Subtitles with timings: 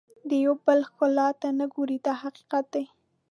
[0.29, 2.85] د یو بل ښکلا ته نه ګوري دا حقیقت دی.